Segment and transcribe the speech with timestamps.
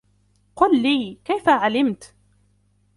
[0.55, 2.03] قل لي, كيف علمتَ؟